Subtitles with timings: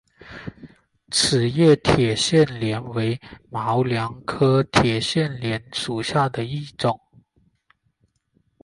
[1.11, 6.99] 齿叶铁线莲为毛茛科铁线莲属下的一个种。